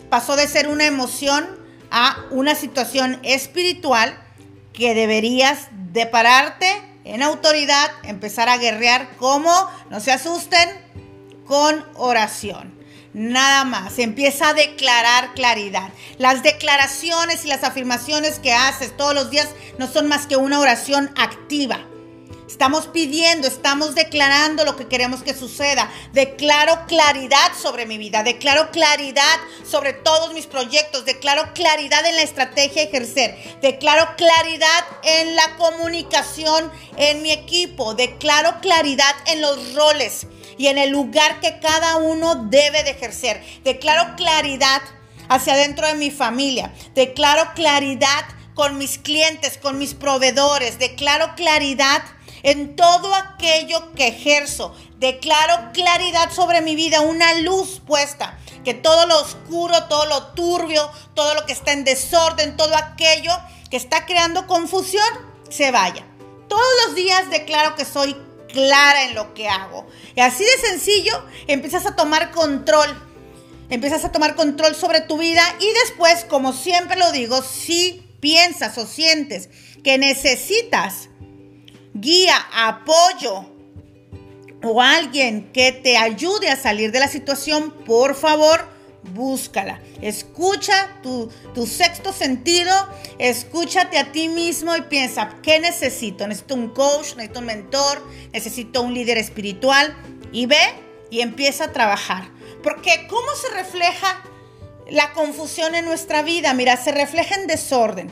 pasó 0.10 0.36
de 0.36 0.48
ser 0.48 0.68
una 0.68 0.86
emoción 0.86 1.48
a 1.92 2.18
una 2.32 2.56
situación 2.56 3.20
espiritual 3.24 4.20
que 4.74 4.94
deberías 4.94 5.68
de 5.92 6.06
pararte 6.06 6.82
en 7.04 7.24
autoridad, 7.24 7.92
empezar 8.04 8.50
a 8.50 8.58
guerrear 8.58 9.16
como, 9.18 9.52
no 9.90 10.00
se 10.00 10.12
asusten, 10.12 10.70
con 11.46 11.84
oración. 11.96 12.78
Nada 13.14 13.64
más, 13.64 13.98
empieza 13.98 14.50
a 14.50 14.54
declarar 14.54 15.34
claridad. 15.34 15.90
Las 16.20 16.44
declaraciones 16.44 17.44
y 17.44 17.48
las 17.48 17.64
afirmaciones 17.64 18.38
que 18.38 18.54
haces 18.54 18.96
todos 18.96 19.16
los 19.16 19.32
días 19.32 19.50
no 19.80 19.88
son 19.88 20.08
más 20.08 20.28
que 20.28 20.38
una 20.38 20.60
oración 20.60 21.12
activa. 21.18 21.80
Estamos 22.50 22.88
pidiendo, 22.88 23.48
estamos 23.48 23.94
declarando 23.94 24.66
lo 24.66 24.76
que 24.76 24.88
queremos 24.88 25.22
que 25.22 25.36
suceda. 25.36 25.88
Declaro 26.14 26.88
claridad 26.88 27.54
sobre 27.56 27.86
mi 27.86 28.00
vida, 28.00 28.24
declaro 28.24 28.72
claridad 28.72 29.40
sobre 29.64 29.94
todos 29.94 30.34
mis 30.34 30.48
proyectos, 30.48 31.06
declaro 31.06 31.54
claridad 31.54 32.04
en 32.08 32.16
la 32.16 32.24
estrategia 32.24 32.82
a 32.82 32.86
ejercer, 32.86 33.38
declaro 33.62 34.16
claridad 34.18 34.84
en 35.04 35.36
la 35.36 35.58
comunicación 35.58 36.72
en 36.98 37.22
mi 37.22 37.32
equipo, 37.32 37.94
declaro 37.94 38.60
claridad 38.62 39.16
en 39.28 39.42
los 39.42 39.76
roles 39.76 40.26
y 40.58 40.68
en 40.68 40.80
el 40.80 40.90
lugar 40.90 41.40
que 41.42 41.60
cada 41.60 41.98
uno 41.98 42.48
debe 42.50 42.84
de 42.84 42.90
ejercer. 42.90 43.44
Declaro 43.64 44.16
claridad 44.16 44.82
hacia 45.30 45.54
adentro 45.54 45.86
de 45.86 45.94
mi 45.94 46.10
familia, 46.10 46.74
declaro 46.96 47.54
claridad 47.54 48.26
con 48.56 48.80
mis 48.80 48.98
clientes, 48.98 49.60
con 49.60 49.78
mis 49.78 49.94
proveedores, 49.94 50.80
declaro 50.80 51.36
claridad 51.36 52.02
en 52.44 52.76
todo 52.76 53.14
aquello 53.14 53.94
que 53.94 54.08
ejerzo. 54.08 54.76
Declaro 54.98 55.72
claridad 55.74 56.32
sobre 56.32 56.62
mi 56.62 56.76
vida, 56.76 57.02
una 57.02 57.34
luz 57.36 57.82
puesta. 57.86 58.38
Que 58.64 58.74
todo 58.74 59.06
lo 59.06 59.20
oscuro, 59.22 59.86
todo 59.86 60.06
lo 60.06 60.28
turbio, 60.34 60.90
todo 61.14 61.34
lo 61.36 61.46
que 61.46 61.54
está 61.54 61.72
en 61.72 61.86
desorden, 61.86 62.58
todo 62.58 62.76
aquello 62.76 63.32
que 63.70 63.78
está 63.78 64.06
creando 64.06 64.48
confusión, 64.48 65.08
se 65.50 65.72
vaya. 65.72 66.06
Todos 66.48 66.68
los 66.86 66.96
días 66.96 67.30
declaro 67.30 67.76
que 67.76 67.86
soy 67.86 68.16
clara 68.52 69.04
en 69.04 69.16
lo 69.16 69.34
que 69.34 69.48
hago. 69.48 69.88
Y 70.16 70.22
así 70.22 70.44
de 70.44 70.70
sencillo, 70.70 71.24
empiezas 71.48 71.86
a 71.86 71.96
tomar 71.96 72.32
control. 72.32 73.06
Empiezas 73.70 74.04
a 74.04 74.12
tomar 74.12 74.36
control 74.36 74.76
sobre 74.76 75.02
tu 75.02 75.18
vida 75.18 75.44
y 75.60 75.72
después, 75.84 76.26
como 76.26 76.54
siempre 76.54 76.98
lo 76.98 77.12
digo, 77.12 77.44
si 77.44 78.04
piensas 78.20 78.78
o 78.80 78.88
sientes 78.88 79.50
que 79.84 79.98
necesitas 80.00 81.10
guía, 82.00 82.36
apoyo 82.54 83.46
o 84.62 84.82
alguien 84.82 85.52
que 85.54 85.72
te 85.72 85.98
ayude 85.98 86.50
a 86.50 86.58
salir 86.58 86.92
de 86.92 87.00
la 87.00 87.08
situación, 87.08 87.72
por 87.86 88.16
favor, 88.16 88.68
búscala. 89.14 89.82
Escucha 90.02 91.00
tu, 91.02 91.32
tu, 91.54 91.66
sexto 91.66 92.12
sentido, 92.12 92.74
escúchate 93.18 93.98
a 93.98 94.12
ti 94.12 94.28
mismo 94.28 94.76
y 94.76 94.82
piensa, 94.82 95.38
¿qué 95.42 95.60
necesito? 95.60 96.28
Necesito 96.28 96.56
un 96.56 96.70
coach, 96.70 97.16
necesito 97.16 97.40
un 97.40 97.46
mentor, 97.46 98.06
necesito 98.34 98.82
un 98.82 98.94
líder 98.94 99.18
espiritual 99.18 99.96
y 100.32 100.46
ve 100.46 100.76
y 101.10 101.22
empieza 101.22 101.66
a 101.66 101.72
trabajar. 101.72 102.30
Porque 102.62 103.08
¿cómo 103.08 103.28
se 103.42 103.56
refleja 103.56 104.22
la 104.92 105.14
confusión 105.14 105.76
en 105.76 105.86
nuestra 105.86 106.22
vida, 106.22 106.54
mira, 106.54 106.78
se 106.78 106.92
refleja 106.92 107.36
en 107.36 107.48
desorden. 107.48 108.12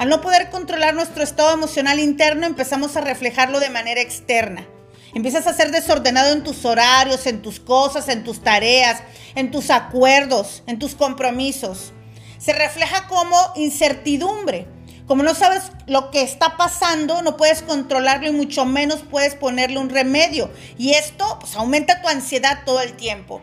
Al 0.00 0.08
no 0.08 0.22
poder 0.22 0.48
controlar 0.48 0.94
nuestro 0.94 1.22
estado 1.22 1.52
emocional 1.52 1.98
interno, 1.98 2.46
empezamos 2.46 2.96
a 2.96 3.02
reflejarlo 3.02 3.60
de 3.60 3.68
manera 3.68 4.00
externa. 4.00 4.66
Empiezas 5.12 5.46
a 5.46 5.52
ser 5.52 5.72
desordenado 5.72 6.32
en 6.32 6.42
tus 6.42 6.64
horarios, 6.64 7.26
en 7.26 7.42
tus 7.42 7.60
cosas, 7.60 8.08
en 8.08 8.24
tus 8.24 8.42
tareas, 8.42 9.02
en 9.34 9.50
tus 9.50 9.68
acuerdos, 9.68 10.62
en 10.66 10.78
tus 10.78 10.94
compromisos. 10.94 11.92
Se 12.38 12.54
refleja 12.54 13.08
como 13.08 13.36
incertidumbre. 13.56 14.66
Como 15.06 15.22
no 15.22 15.34
sabes 15.34 15.64
lo 15.86 16.10
que 16.10 16.22
está 16.22 16.56
pasando, 16.56 17.20
no 17.20 17.36
puedes 17.36 17.60
controlarlo 17.60 18.26
y 18.26 18.32
mucho 18.32 18.64
menos 18.64 19.00
puedes 19.00 19.34
ponerle 19.34 19.76
un 19.76 19.90
remedio. 19.90 20.50
Y 20.78 20.92
esto 20.94 21.36
pues, 21.40 21.56
aumenta 21.56 22.00
tu 22.00 22.08
ansiedad 22.08 22.62
todo 22.64 22.80
el 22.80 22.94
tiempo. 22.94 23.42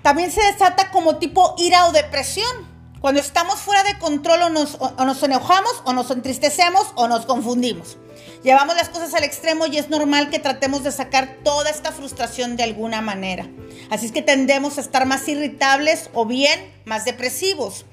También 0.00 0.30
se 0.32 0.40
desata 0.44 0.90
como 0.90 1.18
tipo 1.18 1.54
ira 1.58 1.88
o 1.88 1.92
depresión. 1.92 2.71
Cuando 3.02 3.20
estamos 3.20 3.58
fuera 3.58 3.82
de 3.82 3.98
control 3.98 4.42
o 4.42 4.48
nos, 4.48 4.76
o 4.78 5.04
nos 5.04 5.20
enojamos 5.24 5.82
o 5.84 5.92
nos 5.92 6.08
entristecemos 6.12 6.92
o 6.94 7.08
nos 7.08 7.26
confundimos. 7.26 7.98
Llevamos 8.44 8.76
las 8.76 8.90
cosas 8.90 9.12
al 9.14 9.24
extremo 9.24 9.66
y 9.66 9.76
es 9.76 9.90
normal 9.90 10.30
que 10.30 10.38
tratemos 10.38 10.84
de 10.84 10.92
sacar 10.92 11.38
toda 11.42 11.68
esta 11.68 11.90
frustración 11.90 12.56
de 12.56 12.62
alguna 12.62 13.00
manera. 13.00 13.48
Así 13.90 14.06
es 14.06 14.12
que 14.12 14.22
tendemos 14.22 14.78
a 14.78 14.82
estar 14.82 15.04
más 15.04 15.26
irritables 15.26 16.10
o 16.14 16.26
bien 16.26 16.72
más 16.84 17.04
depresivos. 17.04 17.86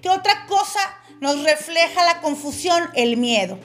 ¿Qué 0.00 0.08
otra 0.08 0.46
cosa 0.46 0.80
nos 1.20 1.42
refleja 1.42 2.02
la 2.02 2.22
confusión? 2.22 2.88
El 2.94 3.18
miedo. 3.18 3.58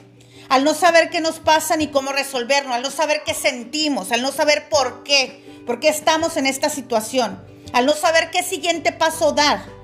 Al 0.50 0.64
no 0.64 0.74
saber 0.74 1.08
qué 1.08 1.22
nos 1.22 1.38
pasa 1.38 1.78
ni 1.78 1.88
cómo 1.88 2.12
resolverlo, 2.12 2.74
al 2.74 2.82
no 2.82 2.90
saber 2.90 3.22
qué 3.24 3.32
sentimos, 3.32 4.12
al 4.12 4.20
no 4.20 4.32
saber 4.32 4.68
por 4.68 5.02
qué, 5.02 5.62
por 5.64 5.80
qué 5.80 5.88
estamos 5.88 6.36
en 6.36 6.44
esta 6.44 6.68
situación, 6.68 7.42
al 7.72 7.86
no 7.86 7.94
saber 7.94 8.30
qué 8.30 8.42
siguiente 8.42 8.92
paso 8.92 9.32
dar. 9.32 9.79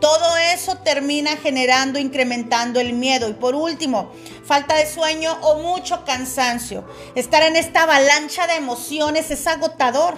Todo 0.00 0.36
eso 0.38 0.76
termina 0.78 1.36
generando, 1.36 1.98
incrementando 1.98 2.80
el 2.80 2.94
miedo. 2.94 3.28
Y 3.28 3.34
por 3.34 3.54
último, 3.54 4.12
falta 4.44 4.74
de 4.76 4.86
sueño 4.86 5.36
o 5.42 5.58
mucho 5.58 6.04
cansancio. 6.04 6.84
Estar 7.14 7.42
en 7.42 7.56
esta 7.56 7.82
avalancha 7.82 8.46
de 8.46 8.54
emociones 8.54 9.30
es 9.30 9.46
agotador. 9.46 10.16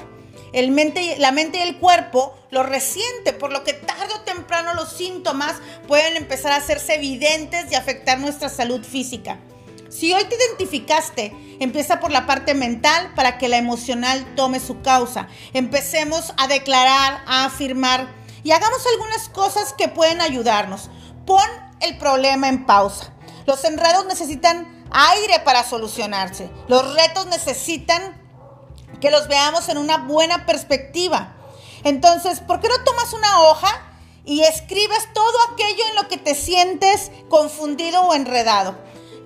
La 0.52 1.32
mente 1.32 1.58
y 1.58 1.62
el 1.62 1.78
cuerpo 1.78 2.38
lo 2.50 2.62
resiente, 2.62 3.32
por 3.32 3.50
lo 3.52 3.64
que 3.64 3.72
tarde 3.72 4.12
o 4.14 4.20
temprano 4.20 4.74
los 4.74 4.92
síntomas 4.92 5.56
pueden 5.88 6.16
empezar 6.16 6.52
a 6.52 6.56
hacerse 6.56 6.96
evidentes 6.96 7.72
y 7.72 7.74
afectar 7.74 8.20
nuestra 8.20 8.50
salud 8.50 8.84
física. 8.84 9.38
Si 9.88 10.12
hoy 10.12 10.24
te 10.24 10.36
identificaste, 10.36 11.34
empieza 11.58 12.00
por 12.00 12.10
la 12.10 12.26
parte 12.26 12.54
mental 12.54 13.12
para 13.14 13.38
que 13.38 13.48
la 13.48 13.58
emocional 13.58 14.24
tome 14.36 14.60
su 14.60 14.80
causa. 14.82 15.28
Empecemos 15.52 16.32
a 16.36 16.48
declarar, 16.48 17.22
a 17.26 17.44
afirmar 17.44 18.08
y 18.44 18.52
hagamos 18.52 18.84
algunas 18.86 19.28
cosas 19.28 19.72
que 19.72 19.88
pueden 19.88 20.20
ayudarnos. 20.20 20.90
Pon 21.26 21.46
el 21.80 21.98
problema 21.98 22.48
en 22.48 22.66
pausa. 22.66 23.12
Los 23.46 23.64
enredos 23.64 24.06
necesitan 24.06 24.84
aire 24.90 25.40
para 25.40 25.64
solucionarse. 25.64 26.50
Los 26.68 26.94
retos 26.94 27.26
necesitan 27.26 28.20
que 29.00 29.10
los 29.10 29.28
veamos 29.28 29.68
en 29.68 29.78
una 29.78 29.98
buena 29.98 30.46
perspectiva. 30.46 31.34
Entonces, 31.84 32.40
¿por 32.40 32.60
qué 32.60 32.68
no 32.68 32.84
tomas 32.84 33.12
una 33.12 33.42
hoja 33.42 33.68
y 34.24 34.42
escribes 34.42 35.12
todo 35.12 35.36
aquello 35.52 35.84
en 35.90 35.96
lo 35.96 36.08
que 36.08 36.18
te 36.18 36.34
sientes 36.34 37.10
confundido 37.28 38.02
o 38.02 38.14
enredado? 38.14 38.76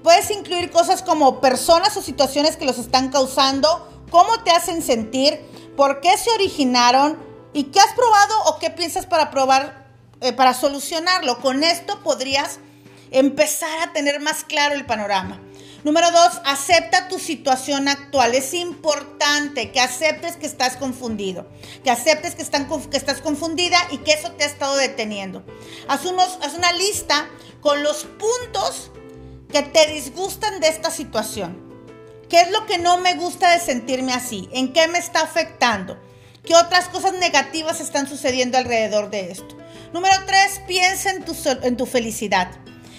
Puedes 0.03 0.31
incluir 0.31 0.71
cosas 0.71 1.03
como 1.03 1.41
personas 1.41 1.97
o 1.97 2.03
situaciones 2.03 2.57
que 2.57 2.65
los 2.65 2.79
están 2.79 3.11
causando, 3.11 3.89
cómo 4.11 4.43
te 4.45 4.53
hacen 4.53 4.83
sentir, 4.83 5.41
por 5.77 6.01
qué 6.01 6.17
se 6.17 6.31
originaron, 6.31 7.19
¿Y 7.57 7.65
qué 7.65 7.81
has 7.81 7.95
probado 7.95 8.43
o 8.49 8.59
qué 8.59 8.69
piensas 8.69 9.07
para 9.07 9.31
probar, 9.31 9.87
eh, 10.21 10.35
para 10.35 10.53
solucionarlo? 10.53 11.41
Con 11.41 11.65
esto 11.65 12.03
podrías 12.03 12.59
empezar 13.11 13.81
a 13.81 13.95
tener 13.95 14.21
más 14.21 14.45
claro 14.45 14.75
el 14.75 14.85
panorama. 14.85 15.41
Número 15.83 16.11
dos, 16.11 16.43
acepta 16.45 17.09
tu 17.09 17.19
situación 17.19 17.89
actual. 17.89 18.35
Es 18.35 18.53
importante 18.53 19.73
que 19.73 19.81
aceptes 19.81 20.37
que 20.37 20.45
estás 20.45 20.77
confundido, 20.77 21.49
que 21.83 21.91
aceptes 21.91 22.35
que, 22.35 22.43
estás 22.43 23.23
confundida 23.23 23.79
y 23.91 23.99
que 23.99 24.13
eso 24.13 24.33
te 24.33 24.45
ha 24.45 24.49
estado 24.49 24.77
deteniendo. 24.77 25.43
Haz, 25.89 26.03
haz 26.43 26.55
una 26.59 26.73
lista 26.75 27.27
con 27.63 27.83
los 27.83 28.05
puntos 28.05 28.91
que 29.51 29.63
te 29.63 29.95
disgustan 29.95 30.61
de 30.61 30.69
esta 30.69 30.91
situación. 30.91 31.57
¿Qué 32.29 32.39
es 32.39 32.51
lo 32.51 32.67
que 32.67 32.77
no 32.77 32.99
me 32.99 33.15
gusta 33.15 33.51
de 33.53 33.61
sentirme 33.61 34.13
así? 34.13 34.47
¿En 34.53 34.75
qué 34.75 34.89
me 34.89 34.99
está 34.99 35.23
afectando? 35.23 35.99
¿Qué 36.47 36.55
otras 36.55 36.89
cosas 36.89 37.15
negativas 37.15 37.81
están 37.81 38.09
sucediendo 38.09 38.57
alrededor 38.57 39.11
de 39.11 39.33
esto? 39.33 39.59
Número 39.93 40.15
tres, 40.27 40.61
piensa 40.69 41.11
en 41.11 41.25
tu, 41.25 41.35
en 41.63 41.77
tu 41.77 41.87
felicidad. 41.87 42.49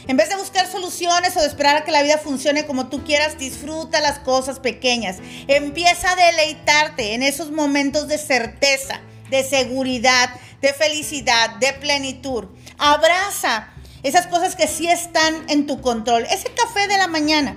En 0.05 0.17
vez 0.17 0.27
de 0.27 0.35
buscar 0.35 0.67
soluciones 0.69 1.37
o 1.37 1.39
de 1.39 1.47
esperar 1.47 1.77
a 1.77 1.85
que 1.85 1.93
la 1.93 2.03
vida 2.03 2.17
funcione 2.17 2.65
como 2.65 2.89
tú 2.89 3.05
quieras, 3.05 3.37
disfruta 3.37 4.01
las 4.01 4.19
cosas 4.19 4.59
pequeñas. 4.59 5.19
Empieza 5.47 6.11
a 6.11 6.15
deleitarte 6.17 7.13
en 7.13 7.23
esos 7.23 7.51
momentos 7.51 8.09
de 8.09 8.17
certeza, 8.17 8.99
de 9.29 9.43
seguridad, 9.45 10.29
de 10.61 10.73
felicidad, 10.73 11.51
de 11.61 11.71
plenitud. 11.71 12.49
Abraza 12.77 13.69
esas 14.03 14.27
cosas 14.27 14.57
que 14.57 14.67
sí 14.67 14.89
están 14.89 15.49
en 15.49 15.67
tu 15.67 15.79
control. 15.79 16.25
Ese 16.29 16.53
café 16.53 16.89
de 16.89 16.97
la 16.97 17.07
mañana 17.07 17.55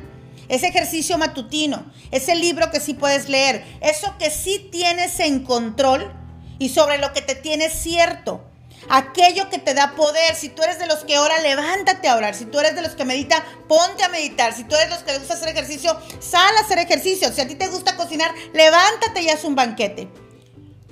ese 0.50 0.66
ejercicio 0.66 1.16
matutino, 1.16 1.90
ese 2.10 2.34
libro 2.34 2.70
que 2.70 2.80
sí 2.80 2.92
puedes 2.94 3.28
leer, 3.28 3.64
eso 3.80 4.16
que 4.18 4.30
sí 4.30 4.68
tienes 4.70 5.20
en 5.20 5.44
control 5.44 6.12
y 6.58 6.70
sobre 6.70 6.98
lo 6.98 7.12
que 7.12 7.22
te 7.22 7.36
tienes 7.36 7.72
cierto. 7.72 8.44
Aquello 8.88 9.48
que 9.48 9.58
te 9.58 9.74
da 9.74 9.94
poder, 9.94 10.34
si 10.34 10.48
tú 10.48 10.62
eres 10.62 10.80
de 10.80 10.88
los 10.88 11.04
que 11.04 11.18
ora, 11.18 11.38
levántate 11.40 12.08
a 12.08 12.16
orar. 12.16 12.34
Si 12.34 12.46
tú 12.46 12.58
eres 12.58 12.74
de 12.74 12.82
los 12.82 12.92
que 12.92 13.04
medita, 13.04 13.44
ponte 13.68 14.02
a 14.02 14.08
meditar. 14.08 14.52
Si 14.52 14.64
tú 14.64 14.74
eres 14.74 14.88
de 14.88 14.94
los 14.96 15.04
que 15.04 15.12
le 15.12 15.18
gusta 15.18 15.34
hacer 15.34 15.50
ejercicio, 15.50 15.96
sal 16.18 16.56
a 16.56 16.60
hacer 16.60 16.78
ejercicio. 16.78 17.32
Si 17.32 17.40
a 17.40 17.46
ti 17.46 17.54
te 17.54 17.68
gusta 17.68 17.96
cocinar, 17.96 18.34
levántate 18.52 19.22
y 19.22 19.28
haz 19.28 19.44
un 19.44 19.54
banquete. 19.54 20.08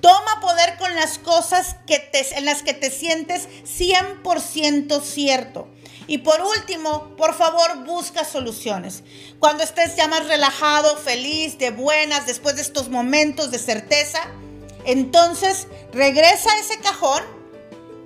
Toma 0.00 0.40
poder 0.40 0.76
con 0.78 0.94
las 0.94 1.18
cosas 1.18 1.74
que 1.86 1.98
te, 1.98 2.36
en 2.36 2.44
las 2.44 2.62
que 2.62 2.74
te 2.74 2.90
sientes 2.90 3.48
100% 3.64 5.02
cierto. 5.02 5.68
Y 6.08 6.18
por 6.18 6.40
último, 6.40 7.14
por 7.16 7.34
favor, 7.34 7.84
busca 7.84 8.24
soluciones. 8.24 9.04
Cuando 9.38 9.62
estés 9.62 9.94
ya 9.94 10.08
más 10.08 10.26
relajado, 10.26 10.96
feliz, 10.96 11.58
de 11.58 11.70
buenas, 11.70 12.26
después 12.26 12.56
de 12.56 12.62
estos 12.62 12.88
momentos 12.88 13.50
de 13.50 13.58
certeza, 13.58 14.20
entonces 14.86 15.68
regresa 15.92 16.50
a 16.50 16.58
ese 16.60 16.80
cajón, 16.80 17.22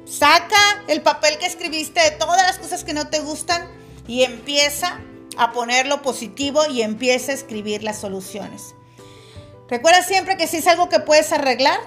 saca 0.04 0.82
el 0.88 1.00
papel 1.02 1.38
que 1.38 1.46
escribiste 1.46 2.00
de 2.02 2.10
todas 2.10 2.42
las 2.42 2.58
cosas 2.58 2.82
que 2.82 2.92
no 2.92 3.08
te 3.08 3.20
gustan 3.20 3.70
y 4.08 4.24
empieza 4.24 5.00
a 5.36 5.52
ponerlo 5.52 6.02
positivo 6.02 6.66
y 6.68 6.82
empieza 6.82 7.30
a 7.30 7.36
escribir 7.36 7.84
las 7.84 8.00
soluciones. 8.00 8.74
Recuerda 9.68 10.02
siempre 10.02 10.36
que 10.36 10.48
si 10.48 10.56
es 10.56 10.66
algo 10.66 10.88
que 10.88 10.98
puedes 10.98 11.32
arreglar, 11.32 11.78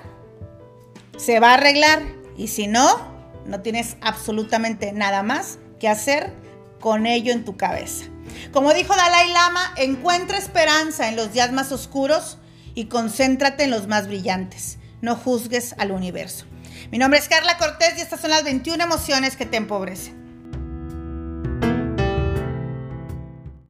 se 1.18 1.42
va 1.42 1.52
a 1.52 1.54
arreglar. 1.56 2.04
Y 2.38 2.48
si 2.48 2.68
no, 2.68 3.14
no 3.46 3.62
tienes 3.62 3.98
absolutamente 4.00 4.94
nada 4.94 5.22
más 5.22 5.60
hacer 5.88 6.34
con 6.80 7.06
ello 7.06 7.32
en 7.32 7.46
tu 7.46 7.58
cabeza. 7.58 8.06
Como 8.52 8.74
dijo 8.74 8.96
Dalai 8.96 9.32
Lama, 9.32 9.74
encuentra 9.78 10.38
esperanza 10.38 11.10
en 11.10 11.16
los 11.16 11.34
días 11.34 11.52
más 11.52 11.72
oscuros 11.72 12.38
y 12.74 12.86
concéntrate 12.86 13.64
en 13.64 13.72
los 13.72 13.88
más 13.88 14.08
brillantes. 14.08 14.78
No 15.02 15.16
juzgues 15.16 15.76
al 15.78 15.92
universo. 15.92 16.46
Mi 16.92 16.98
nombre 16.98 17.20
es 17.20 17.28
Carla 17.28 17.58
Cortés 17.58 17.98
y 17.98 18.02
estas 18.02 18.22
son 18.22 18.32
las 18.32 18.44
21 18.44 18.84
emociones 18.84 19.36
que 19.36 19.46
te 19.46 19.58
empobrecen. 19.58 20.25